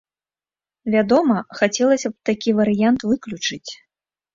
[0.93, 3.67] Вядома, хацелася б такі варыянт выключыць.